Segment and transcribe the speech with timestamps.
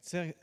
[0.00, 0.34] Цер-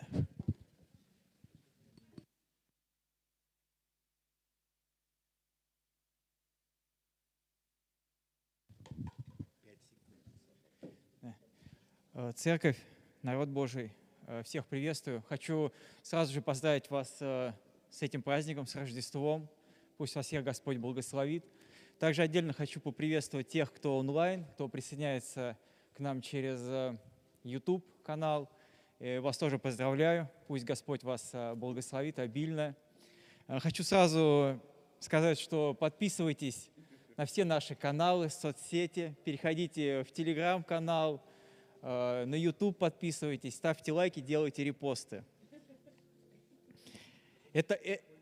[12.13, 12.77] Э, Церковь,
[13.23, 13.93] народ Божий,
[14.27, 15.23] э, всех приветствую.
[15.29, 15.71] Хочу
[16.03, 17.53] сразу же поздравить вас э,
[17.89, 19.49] с этим праздником, с Рождеством.
[19.97, 21.45] Пусть вас всех Господь благословит.
[21.97, 25.57] Также отдельно хочу поприветствовать тех, кто онлайн, кто присоединяется
[25.95, 26.95] к нам через
[27.43, 28.51] YouTube канал.
[29.03, 30.29] Э, Вас тоже поздравляю.
[30.47, 32.75] Пусть Господь вас э, благословит обильно.
[33.47, 34.61] Э, Хочу сразу
[34.99, 36.69] сказать, что подписывайтесь
[37.17, 41.21] на все наши каналы, соцсети, переходите в телеграм-канал,
[41.81, 45.23] на YouTube подписывайтесь, ставьте лайки, делайте репосты.
[47.53, 47.73] Это,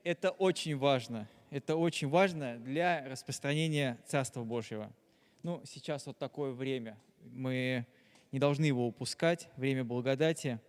[0.05, 1.27] это очень важно.
[1.49, 4.89] Это очень важно для распространения Царства Божьего.
[5.43, 6.97] Ну, сейчас вот такое время.
[7.21, 7.85] Мы
[8.31, 10.59] не должны его упускать, время благодати.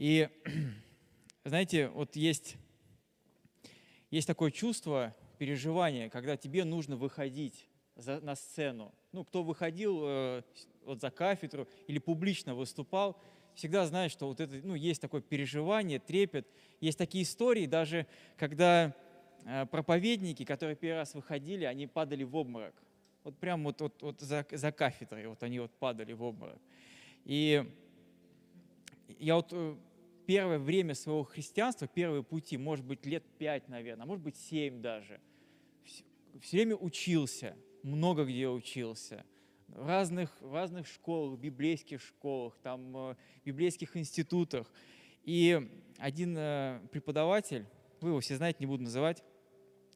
[0.00, 0.30] И,
[1.44, 2.56] знаете, вот есть,
[4.10, 8.94] есть такое чувство, переживание, когда тебе нужно выходить за- на сцену.
[9.12, 10.42] Ну, кто выходил э,
[10.86, 13.22] вот за кафедру или публично выступал,
[13.54, 16.48] всегда знает, что вот это, ну, есть такое переживание, трепет.
[16.80, 18.06] Есть такие истории, даже
[18.38, 18.96] когда
[19.44, 22.74] э, проповедники, которые первый раз выходили, они падали в обморок.
[23.22, 26.58] Вот прям вот, вот, вот за, за кафедрой вот они вот падали в обморок.
[27.26, 27.70] И
[29.18, 29.76] я вот э,
[30.30, 35.20] первое время своего христианства, первые пути, может быть, лет пять, наверное, может быть, семь даже,
[36.40, 39.26] все время учился, много где учился,
[39.66, 44.72] в разных, в разных школах, библейских школах, там, э, библейских институтах.
[45.24, 47.66] И один э, преподаватель,
[48.00, 49.24] вы его все знаете, не буду называть,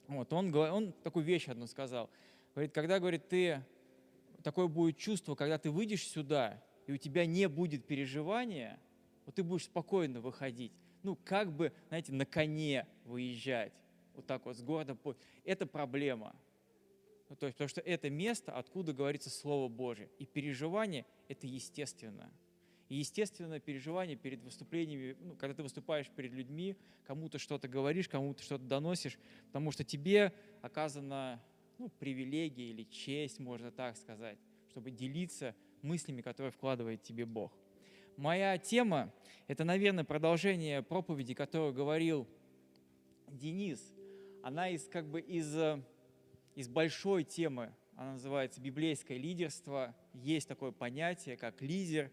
[0.08, 2.10] вот, он, он такую вещь одну сказал.
[2.56, 3.62] Говорит, когда, говорит, ты,
[4.42, 8.80] такое будет чувство, когда ты выйдешь сюда, и у тебя не будет переживания,
[9.24, 10.72] вот ты будешь спокойно выходить.
[11.02, 13.72] Ну, как бы, знаете, на коне выезжать,
[14.14, 14.96] вот так вот с города.
[15.44, 16.34] Это проблема.
[17.28, 20.08] Ну, то есть, потому что это место, откуда говорится Слово Божье.
[20.18, 22.30] И переживание– это естественно.
[22.88, 28.42] И естественно переживание перед выступлениями, ну, когда ты выступаешь перед людьми, кому-то что-то говоришь, кому-то
[28.42, 31.42] что-то доносишь, потому что тебе оказана
[31.78, 34.38] ну, привилегия или честь, можно так сказать,
[34.68, 37.52] чтобы делиться мыслями, которые вкладывает тебе Бог.
[38.16, 39.12] Моя тема–
[39.48, 42.28] это, наверное, продолжение проповеди, которую говорил
[43.26, 43.80] Денис.
[44.42, 45.82] Она из, как бы из, э,
[46.54, 49.96] из большой темы, она называется «Библейское лидерство».
[50.12, 52.12] Есть такое понятие, как лидер,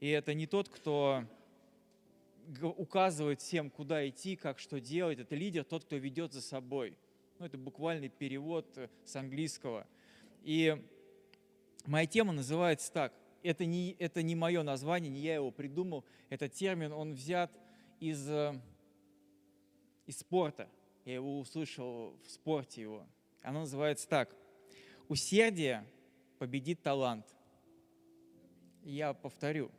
[0.00, 1.24] и это не тот, кто
[2.62, 5.18] указывает всем, куда идти, как что делать.
[5.18, 6.96] Это лидер, тот, кто ведет за собой.
[7.38, 9.86] Ну, это буквальный перевод э, с английского.
[10.44, 10.82] И
[11.84, 13.12] моя тема называется так.
[13.42, 16.04] Это не, это не мое название, не я его придумал.
[16.28, 17.50] Этот термин, он взят
[17.98, 18.60] из, э,
[20.06, 20.68] из спорта.
[21.04, 23.06] Я его услышал в спорте его.
[23.42, 24.34] Оно называется так.
[25.08, 25.84] Усердие
[26.38, 27.26] победит талант.
[28.84, 29.70] Я повторю.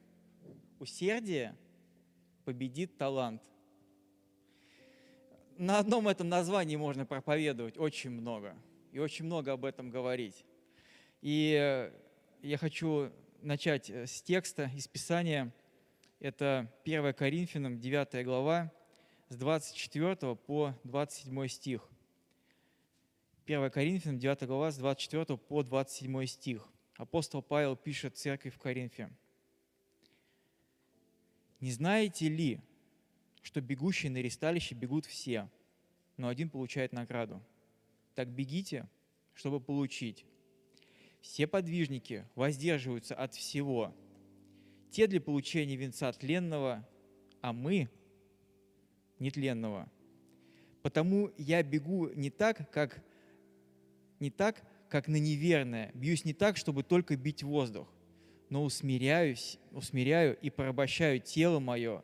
[0.79, 1.55] Усердие
[2.43, 3.41] победит талант.
[5.57, 8.55] На одном этом названии можно проповедовать очень много.
[8.91, 10.43] И очень много об этом говорить.
[11.21, 11.89] И
[12.41, 13.11] я хочу
[13.43, 15.53] начать э, с текста из Писания.
[16.19, 18.71] Это 1 Коринфянам, 9 глава,
[19.29, 21.89] с 24 по 27 стих.
[23.45, 26.67] 1 Коринфянам, 9 глава, с 24 по 27 стих.
[26.95, 29.09] Апостол Павел пишет церкви в Коринфе.
[31.59, 32.61] «Не знаете ли,
[33.41, 35.49] что бегущие на ресталище бегут все,
[36.15, 37.41] но один получает награду?
[38.15, 38.87] Так бегите,
[39.33, 40.25] чтобы получить.
[41.23, 43.95] Все подвижники воздерживаются от всего.
[44.91, 46.87] Те для получения венца тленного,
[47.41, 47.89] а мы–
[49.19, 49.89] нетленного.
[50.81, 53.01] Потому я бегу не так, как,
[54.19, 57.87] не так, как на неверное, бьюсь не так, чтобы только бить воздух,
[58.49, 62.03] но усмиряюсь, усмиряю и порабощаю тело мое,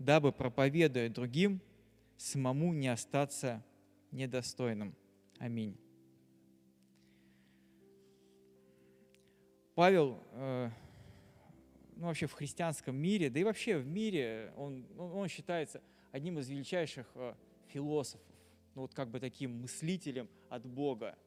[0.00, 1.62] дабы, проповедуя другим,
[2.16, 3.64] самому не остаться
[4.10, 4.96] недостойным.
[5.38, 5.78] Аминь.
[9.76, 10.70] Павел, э,
[11.96, 15.82] ну вообще в христианском мире, да и вообще в мире, он, он, считается
[16.12, 17.34] одним из величайших э,
[17.66, 18.26] философов,
[18.74, 21.18] ну вот как бы таким мыслителем от Бога.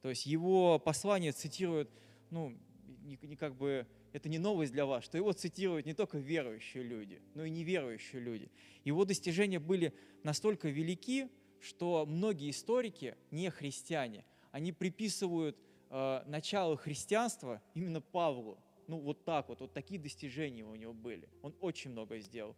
[0.00, 1.90] То есть его послание цитируют,
[2.30, 2.56] ну,
[3.02, 6.82] не, не как бы, это не новость для вас, что его цитируют не только верующие
[6.82, 8.50] люди, но и неверующие люди.
[8.84, 9.92] Его достижения были
[10.22, 11.28] настолько велики,
[11.60, 15.58] что многие историки, не христиане, они приписывают
[15.92, 18.58] э, начало христианства именно Павлу.
[18.88, 21.28] Ну вот так вот, вот такие достижения у него были.
[21.42, 22.56] Он очень много сделал.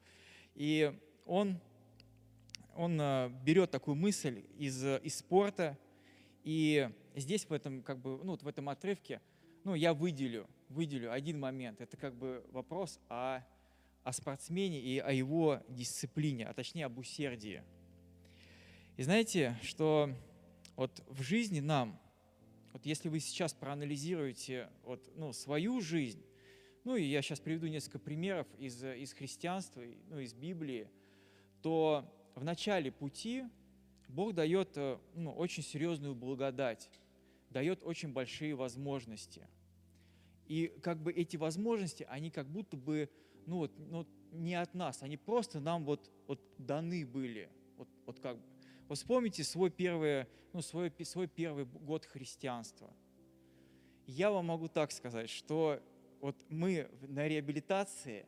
[0.55, 0.97] И
[1.27, 1.59] он,
[2.75, 5.77] он э, берет такую мысль из, из спорта,
[6.45, 9.21] и здесь в этом, как бы, ну, вот в этом отрывке
[9.65, 11.81] ну, я выделю, выделю один момент.
[11.81, 13.41] Это как бы вопрос о,
[14.03, 17.63] о спортсмене и о его дисциплине, а точнее об усердии.
[18.97, 20.11] И знаете, что
[20.77, 21.99] вот в жизни нам,
[22.75, 26.23] вот если вы сейчас проанализируете вот, ну, свою жизнь,
[26.83, 29.81] ну и я сейчас приведу несколько примеров из, из христианства,
[30.11, 30.91] ну, из Библии,
[31.63, 32.05] то
[32.35, 33.45] в начале пути
[34.09, 36.91] Бог дает э, ну, очень серьезную благодать,
[37.51, 39.47] дает очень большие возможности.
[40.49, 43.09] И как бы эти возможности, они как будто бы
[43.47, 47.49] ну, вот, ну, не от нас, они просто нам вот, вот даны были.
[47.77, 48.54] Вот, вот как бы.
[48.89, 52.91] Вот вспомните свой первый, ну, свой, свой первый год христианства.
[54.07, 55.81] Я вам могу так сказать, что
[56.21, 58.27] вот мы на реабилитации,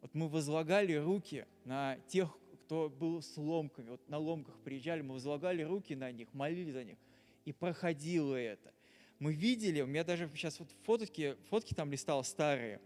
[0.00, 5.14] вот мы возлагали руки на тех, кто был с ломками, вот на ломках приезжали, мы
[5.14, 6.96] возлагали руки на них, молились за них,
[7.44, 8.72] и проходило это.
[9.18, 12.80] Мы видели, у меня даже сейчас вот фотки, фотки там листал старые,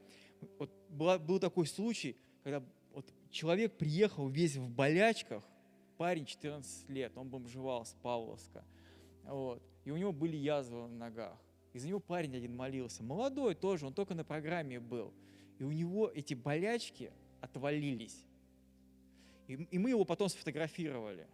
[0.58, 5.44] вот была, был такой случай, когда вот человек приехал весь в болячках,
[6.05, 8.62] парень 14 лет, он бомжевал с Павловска,
[9.25, 11.39] вот, и у него были язвы на ногах.
[11.73, 15.15] Из-за него парень один молился, молодой тоже, он только на программе был.
[15.59, 17.11] И у него эти болячки
[17.41, 18.27] отвалились.
[19.49, 21.27] И, и мы его потом сфотографировали.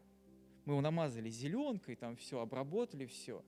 [0.67, 3.45] Мы его намазали зеленкой, там все, обработали все.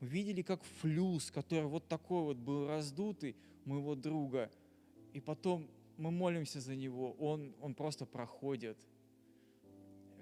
[0.00, 4.50] Мы видели, как флюс, который вот такой вот был раздутый, моего друга.
[5.12, 5.68] И потом
[5.98, 8.78] мы молимся за него, он, он просто проходит.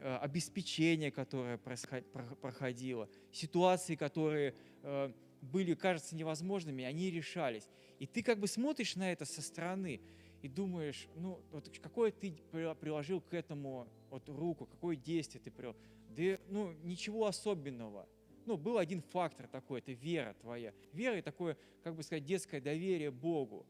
[0.04, 7.68] Э, обеспечение, которое проходило, ситуации, которые э, были, кажется, невозможными, они решались.
[8.00, 10.00] И ты как бы смотришь на это со стороны
[10.42, 12.32] и думаешь, ну, вот какое ты
[12.80, 15.76] приложил к этому вот руку, какое действие ты привел.
[16.08, 18.08] Да, ну, ничего особенного.
[18.44, 20.74] Ну, был один фактор такой, это вера твоя.
[20.92, 23.64] Вера и такое, как бы сказать, детское доверие Богу.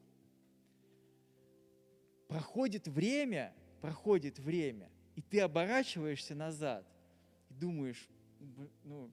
[2.27, 6.85] Проходит время, проходит время, и ты оборачиваешься назад
[7.49, 8.07] и думаешь,
[8.83, 9.11] ну,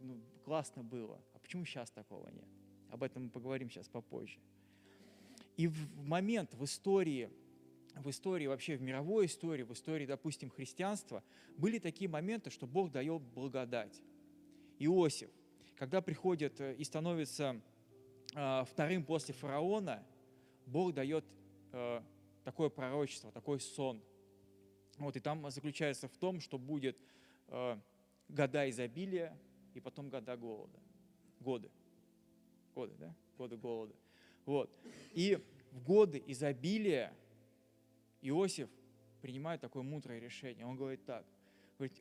[0.00, 2.48] ну классно было, а почему сейчас такого нет?
[2.90, 4.38] Об этом мы поговорим сейчас попозже.
[5.56, 7.30] И в момент в истории,
[7.94, 11.22] в истории вообще, в мировой истории, в истории, допустим, христианства,
[11.56, 14.00] были такие моменты, что Бог дает благодать.
[14.78, 15.30] Иосиф,
[15.76, 17.60] когда приходит э, и становится
[18.34, 20.02] э, вторым после фараона,
[20.66, 21.24] Бог дает
[21.72, 22.00] э,
[22.44, 24.02] такое пророчество, такой сон.
[25.00, 26.96] Вот, и там заключается в том, что будет
[28.28, 29.36] года изобилия
[29.74, 30.78] и потом года голода.
[31.40, 31.70] Годы.
[32.74, 33.14] Годы, да?
[33.36, 33.94] Годы голода.
[34.44, 34.78] Вот.
[35.12, 35.38] И
[35.72, 37.12] в годы изобилия
[38.20, 38.68] Иосиф
[39.22, 40.66] принимает такое мудрое решение.
[40.66, 41.24] Он говорит так,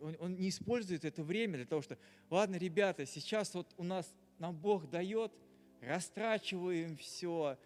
[0.01, 1.97] он, он не использует это время для того, что,
[2.29, 5.31] ладно, ребята, сейчас вот у нас, нам Бог дает,
[5.79, 7.57] растрачиваем все,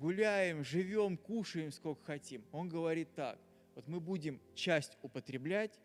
[0.00, 2.42] гуляем, живем, кушаем сколько хотим.
[2.50, 3.38] Он говорит так,
[3.74, 5.78] вот мы будем часть употреблять,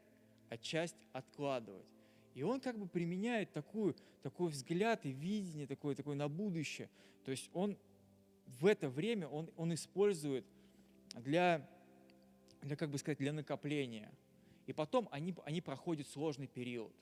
[0.49, 1.85] а часть откладывать.
[2.35, 6.89] И он как бы применяет такую, такой взгляд и видение такое, такое на будущее.
[7.25, 7.77] То есть он
[8.59, 10.45] в это время он, он использует
[11.15, 11.67] для,
[12.61, 14.11] для, как бы сказать, для накопления.
[14.67, 16.93] И потом они, они проходят сложный период.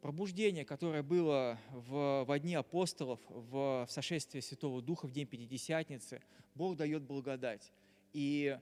[0.00, 6.22] Пробуждение, которое было в, в дни апостолов, в, в сошествии Святого Духа, в день Пятидесятницы,
[6.54, 7.72] Бог дает благодать.
[8.12, 8.58] И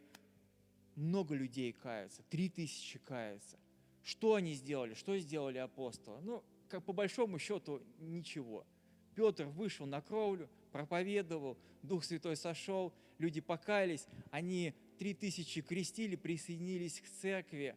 [0.95, 3.59] много людей кается, три тысячи кается.
[4.03, 4.95] Что они сделали?
[4.95, 6.21] Что сделали апостолы?
[6.23, 8.67] Ну, как по большому счету, ничего.
[9.15, 17.01] Петр вышел на кровлю, проповедовал, Дух Святой сошел, люди покаялись, они три тысячи крестили, присоединились
[17.01, 17.77] к церкви.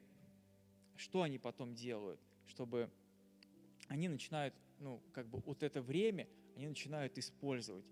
[0.95, 2.19] Что они потом делают?
[2.45, 2.89] Чтобы
[3.87, 7.85] они начинают, ну, как бы вот это время, они начинают использовать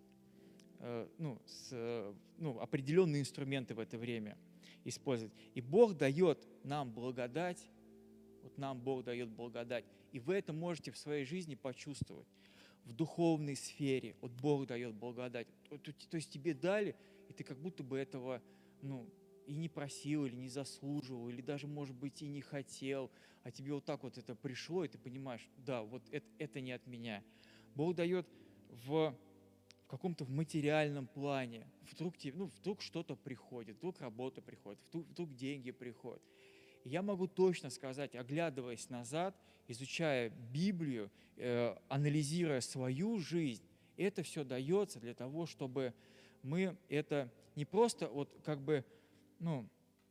[1.18, 4.38] ну, с, ну, определенные инструменты в это время
[4.84, 5.34] использовать.
[5.54, 7.70] И Бог дает нам благодать,
[8.42, 9.86] вот нам Бог дает благодать.
[10.12, 12.28] И вы это можете в своей жизни почувствовать
[12.86, 14.16] в духовной сфере.
[14.22, 15.48] Вот Бог дает благодать.
[15.70, 16.96] То есть тебе дали,
[17.30, 18.42] и ты как будто бы этого
[18.82, 19.08] ну,
[19.46, 23.12] и не просил, или не заслуживал, или даже, может быть, и не хотел,
[23.44, 26.72] а тебе вот так вот это пришло, и ты понимаешь, да, вот это, это не
[26.72, 27.24] от меня.
[27.76, 28.28] Бог дает
[28.86, 29.16] в
[29.92, 31.68] каком-то материальном плане.
[31.92, 36.24] Вдруг, тебе, ну, вдруг что-то приходит, вдруг работа приходит, вдруг, вдруг деньги приходят.
[36.86, 39.36] И я могу точно сказать, оглядываясь назад,
[39.68, 43.64] изучая Библию, э, анализируя свою жизнь,
[43.98, 45.94] Это все дается для того, чтобы
[46.42, 48.86] мы это не просто вот как бы,
[49.40, 49.68] ну,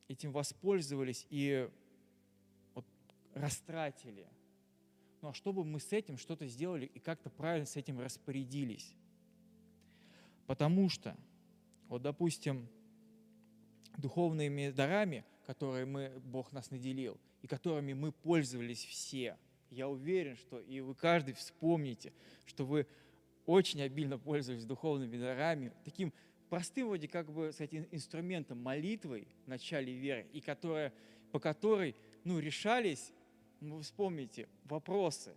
[0.09, 1.69] этим воспользовались и
[2.75, 2.85] вот
[3.33, 4.29] растратили,
[5.23, 8.95] ну а чтобы мы с этим что-то сделали и как-то правильно с этим распорядились.
[10.51, 11.17] Потому что,
[11.87, 12.67] вот допустим,
[13.97, 19.39] духовными дарами, которые мы, Бог нас наделил, и которыми мы пользовались все,
[19.71, 22.13] я уверен, что и вы каждый вспомните,
[22.47, 22.89] что вы
[23.47, 26.13] очень обильно пользовались духовными дарами, таким
[26.49, 30.93] простым вроде как бы сказать, инструментом молитвой в начале веры, и которая,
[31.31, 33.13] по которой ну, решались,
[33.61, 35.33] ну, вы вспомните, вопросы.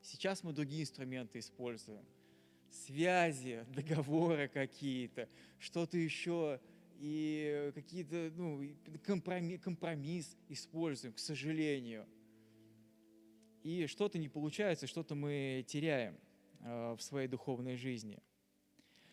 [0.00, 2.06] Сейчас мы другие инструменты используем.
[2.72, 6.60] Связи, договоры какие-то, что-то еще,
[6.98, 8.62] и какие-то, ну,
[9.04, 12.06] компромисс, компромисс используем, к сожалению.
[13.62, 16.18] И что-то не получается, что-то мы теряем
[16.60, 18.18] э, в своей духовной жизни–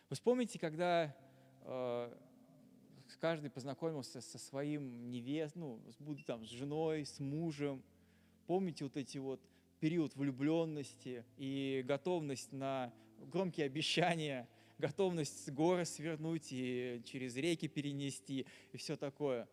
[0.10, 1.16] вы вспомните, когда
[1.62, 2.18] э,
[3.20, 7.84] каждый познакомился со своим невест, ну, с, там, с женой, с мужем.
[8.48, 9.40] Помните вот эти вот
[9.80, 12.92] период влюбленности и готовность на
[13.28, 14.48] громкие обещания,
[14.78, 19.48] готовность горы свернуть и через реки перенести и все такое.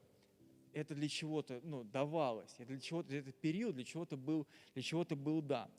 [0.72, 5.16] Это для чего-то ну, давалось, это для чего-то, этот период для чего-то был, для чего-то
[5.16, 5.70] был дан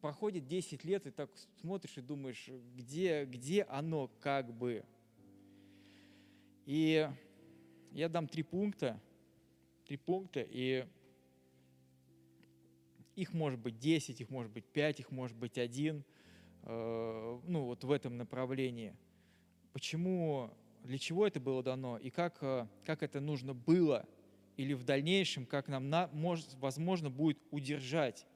[0.00, 1.30] проходит 10 лет, и так
[1.60, 4.84] смотришь и думаешь, где, где оно как бы.
[6.66, 7.08] И
[7.92, 9.00] я дам три пункта,
[9.86, 10.86] три пункта, и
[13.14, 16.04] их может быть 10, их может быть 5, их может быть один,
[16.66, 18.94] ну вот в этом направлении.
[19.72, 20.50] Почему,
[20.84, 24.06] для чего это было дано, и как, э, как это нужно было,
[24.56, 28.26] или в дальнейшем, как нам на, может, возможно будет удержать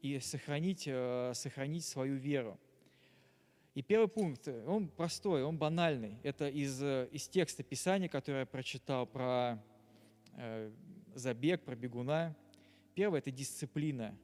[0.00, 2.58] и сохранить, э, сохранить свою веру.
[3.74, 6.18] И первый пункт, он простой, он банальный.
[6.22, 9.62] Это из, э, из текста Писания, который я прочитал про
[10.34, 10.72] э,
[11.14, 12.34] забег, про бегуна.
[12.94, 14.18] Первое– это дисциплина.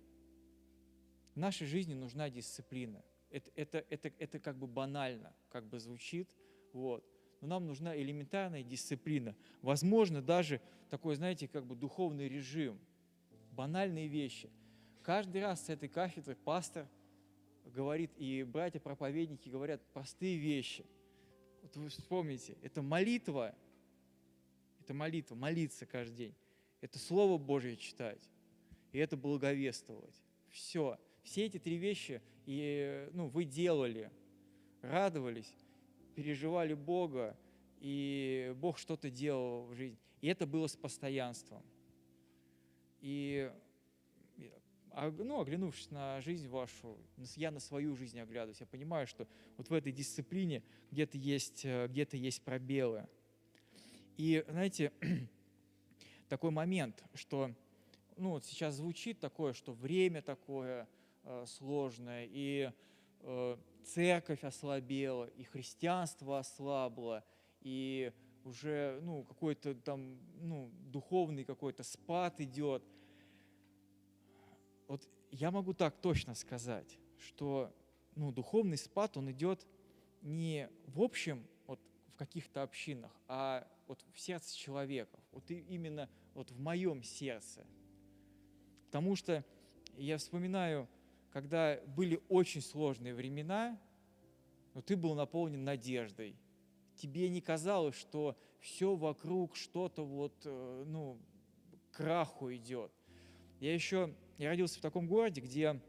[1.34, 3.02] В нашей жизни нужна дисциплина.
[3.30, 6.28] Это, это, это, это как бы банально, как бы звучит,
[6.72, 7.04] вот.
[7.40, 9.34] но нам нужна элементарная дисциплина.
[9.62, 12.78] Возможно, даже такой, знаете, как бы духовный режим,
[13.52, 14.50] банальные вещи–
[15.08, 16.86] Каждый раз с этой кафедры пастор
[17.64, 20.84] говорит, и братья-проповедники говорят простые вещи.
[21.62, 23.54] Вот вы вспомните, это молитва,
[24.80, 26.34] это молитва, молиться каждый день.
[26.82, 28.20] Это Слово Божье читать,
[28.92, 30.22] и это благовествовать.
[30.50, 30.98] Все.
[31.22, 34.10] Все эти три вещи и, ну, вы делали,
[34.82, 35.52] радовались,
[36.14, 37.36] переживали Бога,
[37.80, 39.98] и Бог что-то делал в жизни.
[40.20, 41.62] И это было с постоянством.
[43.00, 43.50] И
[45.00, 46.98] а, ну, оглянувшись на жизнь вашу,
[47.36, 51.86] я на свою жизнь оглядываюсь, я понимаю, что вот в этой дисциплине где-то есть, э,
[51.86, 53.06] где есть пробелы.
[54.16, 54.90] И, знаете,
[56.28, 57.54] такой момент, что
[58.16, 60.88] ну, вот сейчас звучит такое, что время такое
[61.28, 62.72] э, сложное, и
[63.20, 67.24] э, церковь ослабела, и христианство ослабло,
[67.60, 68.12] и
[68.44, 72.82] уже ну, какой-то там ну, духовный какой-то спад идет–
[74.88, 77.72] вот я могу так точно сказать, что
[78.16, 79.66] ну, духовный спад, он идет
[80.22, 86.50] не в общем вот в каких-то общинах, а вот в сердце человека, вот именно вот
[86.50, 87.64] в моем сердце.
[88.86, 89.44] Потому что
[89.96, 90.88] я вспоминаю,
[91.32, 93.78] когда были очень сложные времена,
[94.74, 96.36] но ты был наполнен надеждой.
[96.96, 101.18] Тебе не казалось, что все вокруг что-то вот, э, ну,
[101.92, 102.92] краху идет.
[103.60, 105.80] Я еще я родился в таком городе, где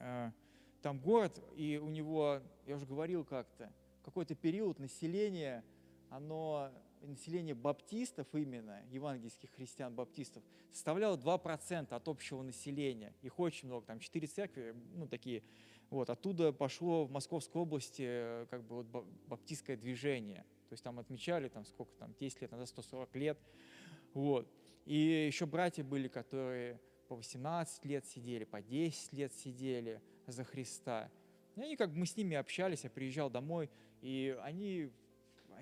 [0.00, 0.30] э,
[0.82, 3.72] там город, и у него, я уже говорил как-то,
[4.04, 5.64] какой-то период населения,
[6.10, 6.72] оно,
[7.06, 13.14] население баптистов именно, евангельских христиан-баптистов, составляло 2% от общего населения.
[13.22, 15.42] Их очень много, там 4 церкви, ну такие,
[15.90, 20.44] вот, оттуда пошло в Московской области э, как бы вот баптистское движение.
[20.68, 23.38] То есть там отмечали, там сколько там, 10 лет назад, 140 лет.
[24.14, 24.50] Вот.
[24.86, 31.10] И еще братья были, которые по 18 лет сидели, по 10 лет сидели за Христа.
[31.56, 33.68] И они как бы мы с ними общались, я приезжал домой,
[34.00, 34.90] и они,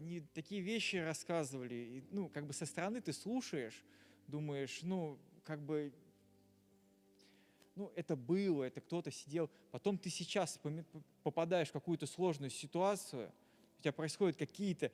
[0.00, 1.74] они такие вещи рассказывали.
[1.74, 3.84] И, ну, как бы со стороны ты слушаешь,
[4.26, 5.92] думаешь, ну, как бы,
[7.76, 9.50] ну, это было, это кто-то сидел.
[9.70, 10.58] Потом ты сейчас
[11.22, 13.30] попадаешь в какую-то сложную ситуацию,
[13.78, 14.90] у тебя происходят какие-то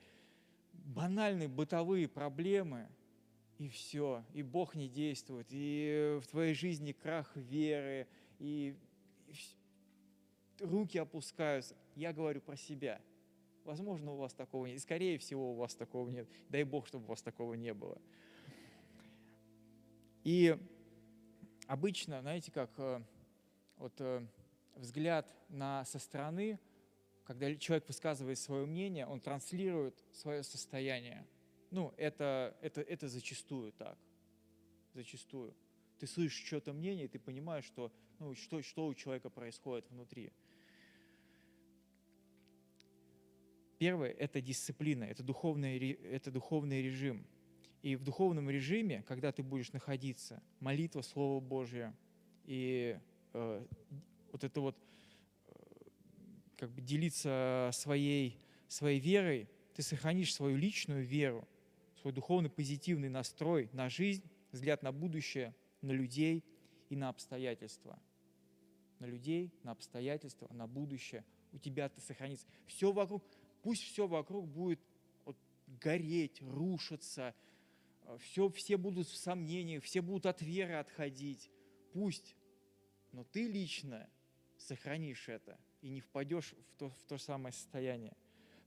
[0.72, 2.88] банальные бытовые проблемы–
[3.58, 8.06] и все, и Бог не действует, и в твоей жизни крах веры,
[8.38, 8.76] и,
[10.60, 11.74] руки опускаются.
[11.94, 13.00] Я говорю про себя.
[13.66, 14.76] Возможно, у вас такого нет.
[14.76, 16.28] И скорее всего, у вас такого нет.
[16.48, 18.00] Дай Бог, чтобы у вас такого не было.
[20.22, 20.56] И
[21.66, 23.02] обычно, знаете, как э,
[23.76, 24.24] вот э,
[24.76, 26.60] взгляд на со стороны,
[27.24, 31.26] когда человек высказывает свое мнение, он транслирует свое состояние.
[31.72, 33.98] Ну, это, это, это зачастую так.
[34.94, 35.56] Зачастую.
[35.98, 40.32] Ты слышишь что-то мнение, и ты понимаешь, что, ну, что, что у человека происходит внутри.
[43.78, 47.26] Первое– это дисциплина, это духовный, это духовный режим.
[47.82, 51.94] И в духовном режиме, когда ты будешь находиться, молитва, Слово Божье
[52.44, 52.98] и
[53.32, 53.66] э,
[54.32, 54.76] вот это вот
[55.46, 55.52] э,
[56.56, 61.46] как бы делиться своей, своей верой, ты сохранишь свою личную веру,
[62.00, 66.44] свой духовный позитивный настрой на жизнь, взгляд на будущее, на людей
[66.88, 67.98] и на обстоятельства.
[68.98, 71.24] На людей, на обстоятельства, на будущее.
[71.52, 72.46] У тебя это сохранится.
[72.66, 73.22] Все вокруг,
[73.66, 74.78] пусть все вокруг будет
[75.24, 77.34] вот, гореть, рушиться,
[78.20, 81.50] все, все будут в сомнениях, все будут от веры отходить.
[81.92, 82.36] Пусть,
[83.10, 84.08] но ты лично
[84.56, 88.16] сохранишь это и не впадешь в то, в то самое состояние.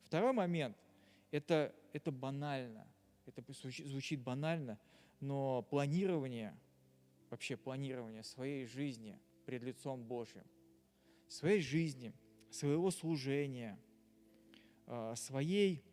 [0.04, 0.76] Второй момент–
[1.32, 2.86] это, это банально,
[3.26, 4.82] это звучит банально,
[5.22, 6.60] но планирование,
[7.30, 10.44] вообще планирование своей жизни пред лицом Божьим,
[11.30, 12.14] своей жизни,
[12.52, 13.80] своего служения,
[15.16, 15.84] своей,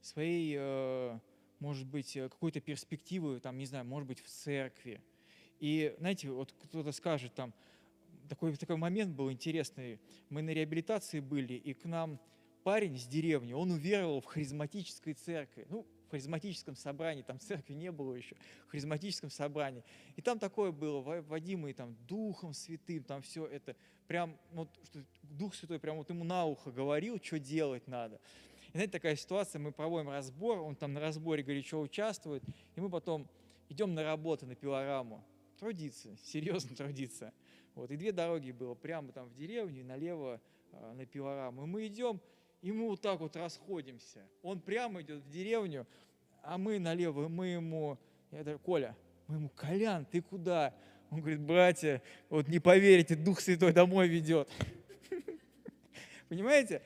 [0.00, 1.18] своей э,
[1.62, 5.00] может быть, э, какой-то перспективы, там, не знаю, может быть, в церкви.
[5.60, 7.54] И, знаете, вот кто-то скажет там,
[8.28, 10.00] такой, такой момент был интересный.
[10.28, 12.18] Мы на реабилитации были, и к нам
[12.64, 15.66] парень с деревни, он уверовал в харизматической церкви.
[15.70, 19.82] Ну, харизматическом собрании, там церкви не было еще, в харизматическом собрании.
[20.16, 23.74] И там такое было, водимый там Духом Святым, там все это,
[24.06, 28.20] прям, вот, что Дух Святой прям вот ему на ухо говорил, что делать надо.
[28.68, 32.42] И знаете, такая ситуация, мы проводим разбор, он там на разборе горячо участвует,
[32.74, 33.28] и мы потом
[33.68, 35.24] идем на работу, на пилораму,
[35.58, 37.32] трудиться, серьезно трудиться.
[37.74, 40.40] Вот, и две дороги было, прямо там в деревню и налево
[40.72, 41.64] э, на пилораму.
[41.64, 42.20] И мы идем,
[42.62, 44.26] и мы вот так вот расходимся.
[44.42, 45.86] Он прямо идет в деревню,
[46.42, 47.98] а мы налево, мы ему,
[48.30, 48.96] я говорю, Коля,
[49.28, 50.74] мы ему, Колян, ты куда?
[51.10, 54.48] Он говорит, братья, вот не поверите, Дух Святой домой ведет.
[56.28, 56.82] Понимаете?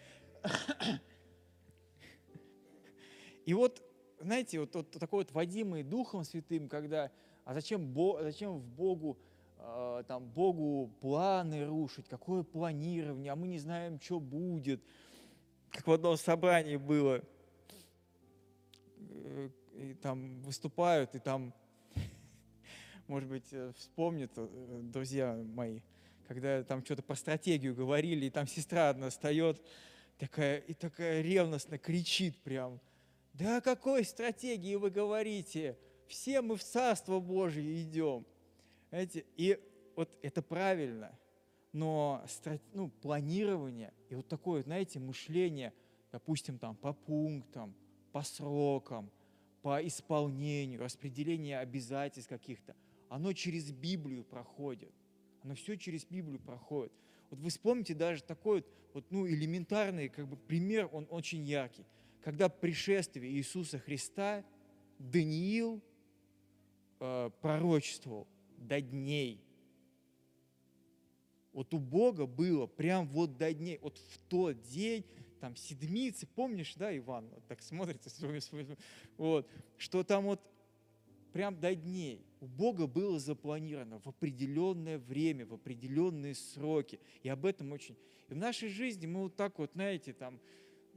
[3.44, 3.80] И вот,
[4.20, 7.10] знаете, вот, вот такой вот водимый Духом Святым, когда,
[7.44, 9.16] а зачем, Бог, зачем в Богу,
[9.58, 14.82] э, там, Богу планы рушить, какое планирование, а мы не знаем, что будет,
[15.70, 17.22] как в одном собрании было,
[19.74, 21.52] и там выступают, и там,
[23.08, 25.80] может быть, э, вспомнят э, друзья мои,
[26.26, 29.62] когда там что-то по стратегию говорили, и там сестра одна встает,
[30.18, 32.80] такая, и такая ревностно кричит прям,
[33.32, 35.78] да о какой стратегии вы говорите?
[36.06, 38.24] Все мы в Царство Божье идем.
[38.88, 39.58] Знаете, и
[39.94, 41.18] вот это правильно,
[41.72, 42.24] но
[42.72, 45.74] ну, планирование и вот такое, знаете, мышление,
[46.12, 47.74] допустим, там по пунктам,
[48.12, 49.10] по срокам,
[49.66, 52.76] по исполнению, распределение обязательств каких-то,
[53.08, 54.92] оно через Библию проходит.
[55.42, 56.92] Оно все через Библию проходит.
[57.30, 61.84] Вот вы вспомните даже такой вот, вот ну, элементарный как бы, пример, он очень яркий
[62.20, 64.44] когда пришествие Иисуса Христа
[65.00, 65.82] Даниил
[67.00, 69.44] э, пророчествовал до дней.
[71.52, 75.04] Вот у Бога было прям вот до дней, вот в тот день,
[75.40, 78.10] там седмицы, помнишь, да, Иван, вот так смотрится,
[79.16, 80.40] вот, что там вот
[81.32, 82.24] прям до дней.
[82.40, 86.98] У Бога было запланировано в определенное время, в определенные сроки.
[87.22, 87.96] И об этом очень...
[88.28, 90.40] И в нашей жизни мы вот так вот, знаете, там,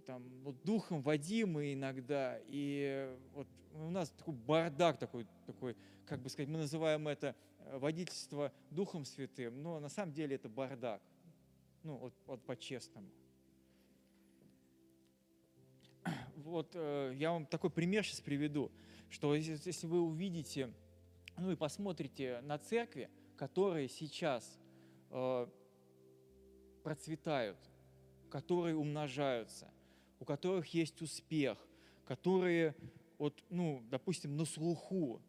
[0.05, 5.75] там, вот духом водимы иногда, и вот у нас такой бардак такой, такой,
[6.05, 10.49] как бы сказать, мы называем это э, водительство Духом Святым, но на самом деле это
[10.49, 11.01] бардак,
[11.83, 13.09] ну вот, вот по-честному.
[16.43, 18.71] Вот э, я вам такой пример сейчас приведу,
[19.09, 20.71] что если, вы увидите,
[21.37, 24.59] ну и посмотрите на церкви, которые сейчас
[25.11, 25.47] э,
[26.83, 27.57] процветают,
[28.29, 29.71] которые умножаются–
[30.19, 31.57] у которых есть успех,
[32.05, 32.75] которые,
[33.17, 35.21] вот, ну, допустим, на слуху,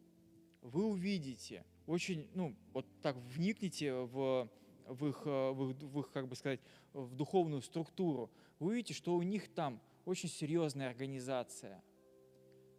[0.62, 4.49] вы увидите, очень, ну, вот так вникните в,
[4.87, 6.61] в, их, в, их, в их, как бы сказать,
[6.92, 11.82] в духовную структуру, вы увидите, что у них там очень серьезная организация,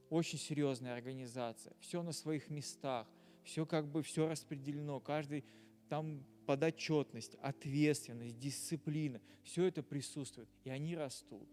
[0.10, 3.08] очень серьезная организация, все на своих местах,
[3.44, 5.46] все как бы все распределено, каждый
[5.90, 11.48] там подотчетность, ответственность, дисциплина, все это присутствует, и они растут.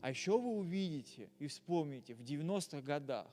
[0.00, 3.26] А еще вы увидите и вспомните, в 90-х годах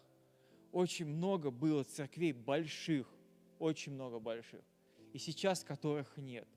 [0.71, 3.07] очень много было церквей больших,
[3.59, 4.61] очень много больших,
[5.13, 6.47] и сейчас которых нет.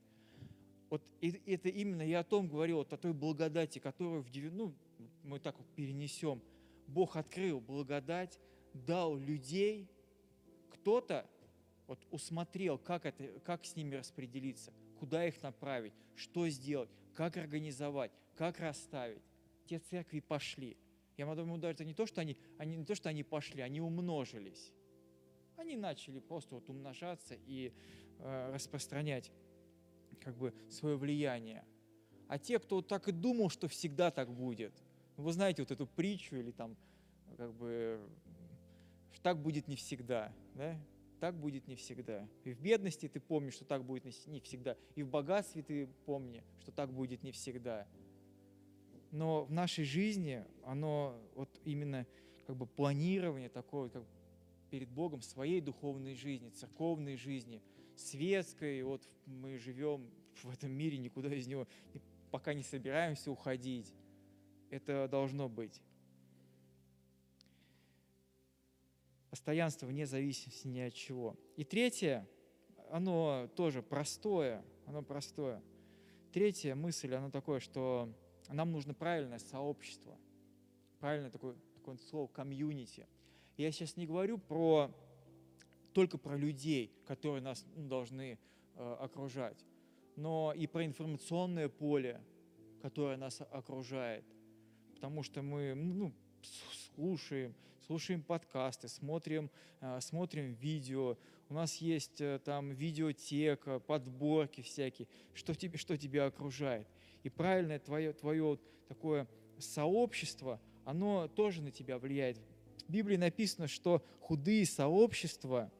[0.90, 4.74] Вот это именно я о том говорил, вот о той благодати, которую в 90, ну,
[5.22, 6.42] мы так перенесем.
[6.86, 8.40] Бог открыл благодать,
[8.72, 9.88] дал людей,
[10.70, 11.28] кто-то
[11.86, 18.12] вот усмотрел, как, это, как с ними распределиться, куда их направить, что сделать, как организовать,
[18.36, 19.22] как расставить.
[19.66, 20.76] Те церкви пошли.
[21.16, 23.80] Я думаю, даже это не то, что они, они, не то, что они пошли, они
[23.80, 24.72] умножились.
[25.56, 27.72] Они начали просто вот умножаться и
[28.18, 29.32] э, распространять
[30.20, 31.64] как бы свое влияние.
[32.28, 34.72] А те, кто вот так и думал, что всегда так будет,
[35.22, 36.76] вы знаете вот эту притчу или там
[37.36, 38.00] как бы
[39.22, 40.78] так будет не всегда, да?
[41.20, 42.28] Так будет не всегда.
[42.44, 44.76] И в бедности ты помнишь, что так будет не всегда.
[44.94, 47.86] И в богатстве ты помни, что так будет не всегда.
[49.10, 52.06] Но в нашей жизни оно вот именно
[52.46, 54.04] как бы планирование такое, как
[54.70, 57.62] перед Богом своей духовной жизни, церковной жизни,
[57.96, 58.82] светской.
[58.82, 60.08] Вот мы живем
[60.42, 61.66] в этом мире, никуда из него
[62.30, 63.92] пока не собираемся уходить.
[64.70, 65.82] Это должно быть.
[69.30, 71.36] Постоянство вне зависимости ни от чего.
[71.56, 72.28] И третье,
[72.90, 75.62] оно тоже простое, оно простое.
[76.32, 78.12] Третья мысль, оно такое, что
[78.48, 80.16] нам нужно правильное сообщество,
[81.00, 83.06] правильное такое, такое слово комьюнити.
[83.56, 84.90] Я сейчас не говорю про
[85.92, 88.38] только про людей, которые нас ну, должны
[88.76, 89.64] э, окружать,
[90.16, 92.20] но и про информационное поле,
[92.80, 94.24] которое нас окружает.
[94.98, 96.12] Потому что мы ну,
[96.96, 97.54] слушаем,
[97.86, 99.48] слушаем подкасты, смотрим,
[99.80, 101.16] э, смотрим видео,
[101.48, 106.88] у нас есть э, там видеотека, подборки всякие, что тебе, что тебя окружает.
[107.22, 108.58] И правильное твое, твое
[108.88, 109.28] такое
[109.60, 112.40] сообщество, оно тоже на тебя влияет.
[112.88, 115.70] В Библии написано, что худые сообщества,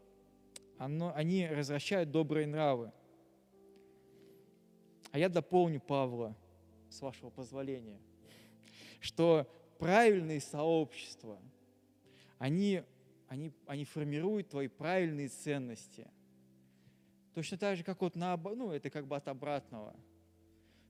[0.76, 2.92] оно, они развращают добрые нравы.
[5.10, 6.36] А я дополню Павла,
[6.88, 7.98] с вашего позволения,
[9.00, 11.40] что правильные сообщества,
[12.38, 12.82] они,
[13.28, 16.08] они, они формируют твои правильные ценности.
[17.34, 19.94] Точно так же, как вот на, ну, это как бы от обратного,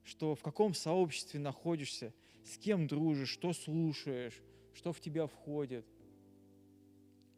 [0.05, 4.43] что в каком сообществе находишься, с кем дружишь, что слушаешь,
[4.73, 5.87] что в тебя входит,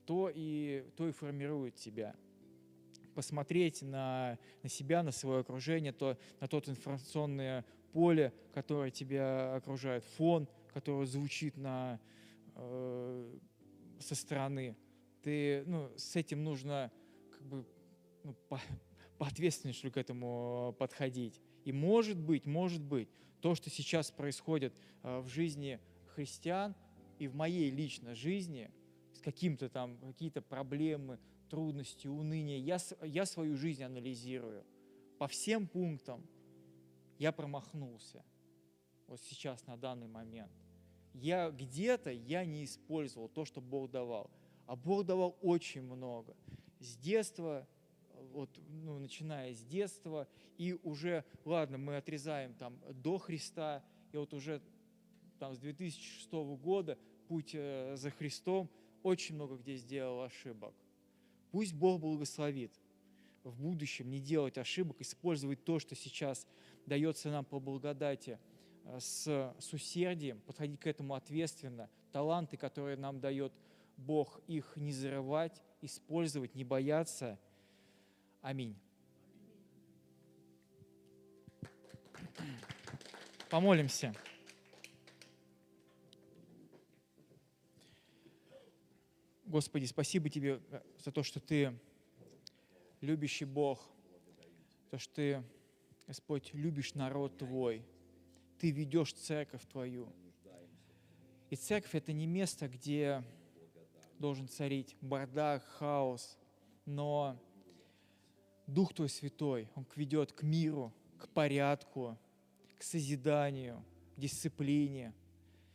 [0.07, 2.15] то и, то и формирует тебя
[3.11, 10.05] посмотреть на, на себя, на свое окружение, то, на тот информационное поле, которое тебя окружает,
[10.17, 12.01] фон, который звучит на,
[12.55, 13.39] э,
[13.99, 14.77] со стороны.
[15.23, 16.91] Ты, ну, с этим нужно
[17.31, 17.67] как бы
[18.25, 18.61] ну, по,
[19.19, 21.41] поответственно, что к этому подходить.
[21.65, 23.09] И может быть, может быть,
[23.41, 25.81] то, что сейчас происходит э, в жизни
[26.15, 26.75] христиан
[27.19, 28.71] и в моей личной жизни,
[29.13, 34.65] с каким-то там, какие-то проблемы, трудности, уныние, я, я свою жизнь анализирую.
[35.19, 36.27] По всем пунктам
[37.19, 38.25] я промахнулся.
[39.11, 40.53] Вот сейчас, на данный момент.
[41.15, 44.31] Я где-то, я не использовал то, что Бог давал.
[44.67, 46.37] А Бог давал очень много.
[46.79, 47.67] С детства,
[48.33, 54.33] вот, ну, начиная с детства, и уже, ладно, мы отрезаем там до Христа, и вот
[54.33, 54.63] уже
[55.41, 56.31] там с 2006
[56.63, 56.97] года
[57.27, 58.71] путь э, за Христом
[59.03, 60.73] очень много где сделал ошибок.
[61.51, 62.79] Пусть Бог благословит
[63.43, 66.47] в будущем не делать ошибок, использовать то, что сейчас
[66.87, 68.39] дается нам по благодати,
[68.99, 73.53] с, с усердием, подходить к этому ответственно, таланты, которые нам дает
[73.97, 77.39] Бог, их не зарывать, использовать, не бояться.
[78.41, 78.77] Аминь.
[83.51, 84.15] Помолимся.
[89.45, 91.77] Господи, спасибо Тебе э, за то, что Ты
[93.01, 93.85] любящий Бог,
[94.91, 95.45] то, что Ты,
[96.07, 97.85] Господь, любишь народ Твой,
[98.61, 100.13] Ты ведешь церковь Твою.
[101.49, 103.25] И церковь– это не место, где
[104.19, 106.39] должен царить бардак, хаос,
[106.85, 107.41] но
[108.67, 112.19] Дух Твой Святой, Он ведет к миру, к порядку,
[112.79, 113.83] к созиданию,
[114.15, 115.15] к дисциплине–